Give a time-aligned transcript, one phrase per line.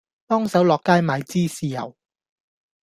[0.25, 1.95] 幫手落街買支豉油